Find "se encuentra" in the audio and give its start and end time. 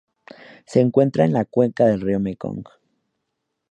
0.65-1.25